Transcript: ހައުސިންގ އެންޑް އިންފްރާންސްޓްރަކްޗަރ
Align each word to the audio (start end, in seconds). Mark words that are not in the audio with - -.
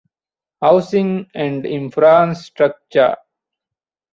ހައުސިންގ 0.63 1.15
އެންޑް 1.37 1.63
އިންފްރާންސްޓްރަކްޗަރ 1.71 3.07